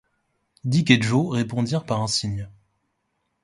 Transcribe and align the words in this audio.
Dick 0.63 0.89
et 0.89 0.99
Joe 0.99 1.31
répondirent 1.31 1.83
par 1.85 2.01
un 2.01 2.07
signe. 2.07 2.49